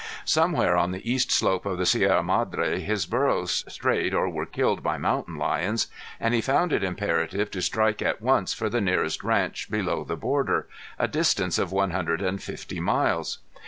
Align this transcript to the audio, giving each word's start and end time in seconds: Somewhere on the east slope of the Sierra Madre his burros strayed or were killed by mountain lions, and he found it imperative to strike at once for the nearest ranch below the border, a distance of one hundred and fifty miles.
Somewhere 0.25 0.77
on 0.77 0.89
the 0.89 1.07
east 1.11 1.31
slope 1.31 1.63
of 1.63 1.77
the 1.77 1.85
Sierra 1.85 2.23
Madre 2.23 2.79
his 2.79 3.05
burros 3.05 3.63
strayed 3.71 4.15
or 4.15 4.27
were 4.29 4.47
killed 4.47 4.81
by 4.81 4.97
mountain 4.97 5.35
lions, 5.35 5.89
and 6.19 6.33
he 6.33 6.41
found 6.41 6.73
it 6.73 6.83
imperative 6.83 7.51
to 7.51 7.61
strike 7.61 8.01
at 8.01 8.19
once 8.19 8.51
for 8.51 8.67
the 8.67 8.81
nearest 8.81 9.23
ranch 9.23 9.69
below 9.69 10.03
the 10.03 10.17
border, 10.17 10.67
a 10.97 11.07
distance 11.07 11.59
of 11.59 11.71
one 11.71 11.91
hundred 11.91 12.19
and 12.23 12.41
fifty 12.41 12.79
miles. 12.79 13.37